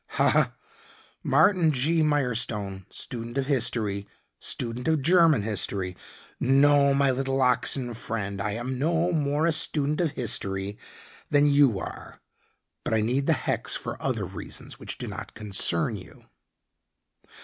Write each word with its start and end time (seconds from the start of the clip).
"Ha 0.13 0.53
Martin 1.21 1.71
G. 1.71 2.01
Mirestone, 2.01 2.87
student 2.91 3.37
of 3.37 3.45
history, 3.45 4.07
student 4.39 4.87
of 4.87 5.03
German 5.03 5.43
history. 5.43 5.95
No 6.39 6.91
my 6.95 7.11
little 7.11 7.39
oxen 7.39 7.93
friend. 7.93 8.41
I 8.41 8.53
am 8.53 8.79
no 8.79 9.11
more 9.11 9.45
a 9.45 9.51
student 9.51 10.01
of 10.01 10.13
history 10.13 10.75
than 11.29 11.45
you 11.51 11.77
are, 11.77 12.19
but 12.83 12.95
I 12.95 13.01
need 13.01 13.27
the 13.27 13.33
hex 13.33 13.75
for 13.75 14.01
other 14.01 14.25
reasons 14.25 14.79
which 14.79 14.97
do 14.97 15.07
not 15.07 15.35
concern 15.35 15.97
you." 15.97 16.25